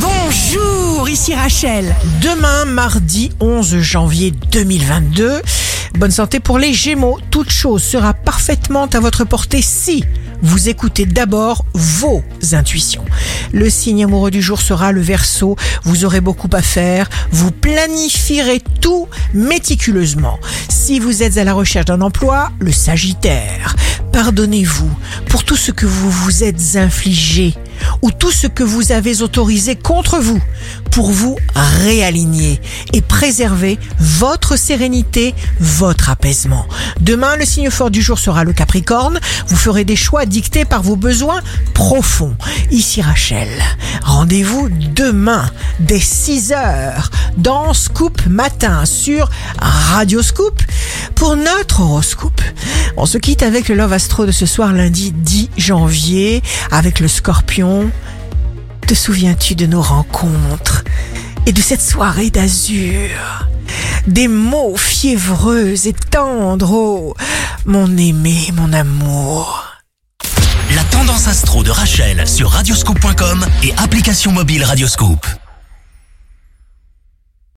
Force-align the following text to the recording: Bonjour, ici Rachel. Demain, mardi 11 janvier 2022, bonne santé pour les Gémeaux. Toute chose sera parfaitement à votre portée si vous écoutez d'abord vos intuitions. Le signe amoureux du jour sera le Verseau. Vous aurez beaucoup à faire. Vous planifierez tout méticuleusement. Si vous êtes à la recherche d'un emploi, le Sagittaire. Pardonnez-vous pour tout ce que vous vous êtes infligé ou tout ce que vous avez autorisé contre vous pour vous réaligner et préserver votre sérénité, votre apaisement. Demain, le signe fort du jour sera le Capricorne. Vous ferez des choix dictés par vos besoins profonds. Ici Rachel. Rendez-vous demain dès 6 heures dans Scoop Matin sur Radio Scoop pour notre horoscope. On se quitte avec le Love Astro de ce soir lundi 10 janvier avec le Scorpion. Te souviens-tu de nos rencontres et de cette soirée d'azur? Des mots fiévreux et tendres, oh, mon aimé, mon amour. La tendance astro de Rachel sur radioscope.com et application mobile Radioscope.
Bonjour, 0.00 1.08
ici 1.08 1.34
Rachel. 1.34 1.94
Demain, 2.22 2.64
mardi 2.66 3.30
11 3.40 3.78
janvier 3.80 4.32
2022, 4.52 5.40
bonne 5.98 6.10
santé 6.10 6.38
pour 6.40 6.58
les 6.58 6.72
Gémeaux. 6.72 7.18
Toute 7.30 7.50
chose 7.50 7.82
sera 7.82 8.14
parfaitement 8.14 8.86
à 8.86 9.00
votre 9.00 9.24
portée 9.24 9.62
si 9.62 10.04
vous 10.40 10.68
écoutez 10.68 11.04
d'abord 11.04 11.64
vos 11.74 12.22
intuitions. 12.52 13.04
Le 13.52 13.68
signe 13.70 14.04
amoureux 14.04 14.30
du 14.30 14.40
jour 14.40 14.60
sera 14.60 14.92
le 14.92 15.00
Verseau. 15.00 15.56
Vous 15.82 16.04
aurez 16.04 16.20
beaucoup 16.20 16.50
à 16.52 16.62
faire. 16.62 17.08
Vous 17.32 17.50
planifierez 17.50 18.62
tout 18.80 19.08
méticuleusement. 19.34 20.38
Si 20.68 21.00
vous 21.00 21.22
êtes 21.22 21.38
à 21.38 21.44
la 21.44 21.54
recherche 21.54 21.86
d'un 21.86 22.02
emploi, 22.02 22.50
le 22.60 22.70
Sagittaire. 22.70 23.74
Pardonnez-vous 24.18 24.90
pour 25.28 25.44
tout 25.44 25.54
ce 25.54 25.70
que 25.70 25.86
vous 25.86 26.10
vous 26.10 26.42
êtes 26.42 26.74
infligé 26.74 27.54
ou 28.02 28.10
tout 28.10 28.32
ce 28.32 28.48
que 28.48 28.64
vous 28.64 28.90
avez 28.90 29.22
autorisé 29.22 29.76
contre 29.76 30.18
vous 30.18 30.42
pour 30.90 31.12
vous 31.12 31.36
réaligner 31.54 32.60
et 32.92 33.00
préserver 33.00 33.78
votre 34.00 34.58
sérénité, 34.58 35.36
votre 35.60 36.10
apaisement. 36.10 36.66
Demain, 37.00 37.36
le 37.36 37.44
signe 37.44 37.70
fort 37.70 37.92
du 37.92 38.02
jour 38.02 38.18
sera 38.18 38.42
le 38.42 38.52
Capricorne. 38.52 39.20
Vous 39.46 39.56
ferez 39.56 39.84
des 39.84 39.94
choix 39.94 40.26
dictés 40.26 40.64
par 40.64 40.82
vos 40.82 40.96
besoins 40.96 41.40
profonds. 41.72 42.34
Ici 42.72 43.00
Rachel. 43.00 43.48
Rendez-vous 44.02 44.68
demain 44.96 45.48
dès 45.78 46.00
6 46.00 46.50
heures 46.50 47.12
dans 47.36 47.72
Scoop 47.72 48.26
Matin 48.26 48.84
sur 48.84 49.30
Radio 49.60 50.22
Scoop 50.22 50.60
pour 51.18 51.36
notre 51.36 51.80
horoscope. 51.80 52.40
On 52.96 53.04
se 53.04 53.18
quitte 53.18 53.42
avec 53.42 53.68
le 53.68 53.74
Love 53.74 53.92
Astro 53.92 54.24
de 54.24 54.32
ce 54.32 54.46
soir 54.46 54.72
lundi 54.72 55.12
10 55.12 55.50
janvier 55.56 56.42
avec 56.70 57.00
le 57.00 57.08
Scorpion. 57.08 57.90
Te 58.86 58.94
souviens-tu 58.94 59.56
de 59.56 59.66
nos 59.66 59.82
rencontres 59.82 60.84
et 61.46 61.52
de 61.52 61.60
cette 61.60 61.82
soirée 61.82 62.30
d'azur? 62.30 63.10
Des 64.06 64.28
mots 64.28 64.76
fiévreux 64.76 65.74
et 65.86 65.92
tendres, 65.92 66.72
oh, 66.72 67.14
mon 67.66 67.96
aimé, 67.96 68.50
mon 68.54 68.72
amour. 68.72 69.66
La 70.74 70.84
tendance 70.84 71.26
astro 71.26 71.64
de 71.64 71.70
Rachel 71.70 72.28
sur 72.28 72.50
radioscope.com 72.50 73.44
et 73.64 73.72
application 73.76 74.30
mobile 74.30 74.62
Radioscope. 74.62 75.26